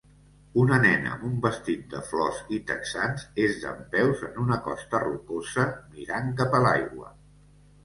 [0.59, 5.69] Una nena amb un vestit de flors i texans és dempeus en una costa rocosa
[5.93, 7.17] mirant cap a l'aigua.